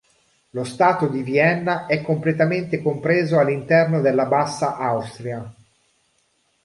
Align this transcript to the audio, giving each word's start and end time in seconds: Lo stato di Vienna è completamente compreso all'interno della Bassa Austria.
Lo 0.53 0.63
stato 0.63 1.05
di 1.05 1.21
Vienna 1.21 1.85
è 1.85 2.01
completamente 2.01 2.81
compreso 2.81 3.37
all'interno 3.37 4.01
della 4.01 4.25
Bassa 4.25 4.75
Austria. 4.77 5.47